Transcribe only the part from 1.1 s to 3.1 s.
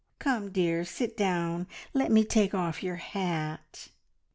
down! Let me take off your